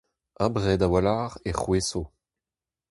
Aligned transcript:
Abred 0.43 0.81
a-walc'h 0.85 1.37
e 1.49 1.51
c'hwezho. 1.59 2.03